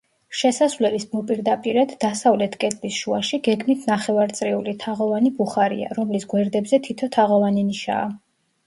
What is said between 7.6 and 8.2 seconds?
ნიშაა.